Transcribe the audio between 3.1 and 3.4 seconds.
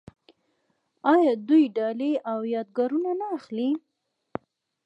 نه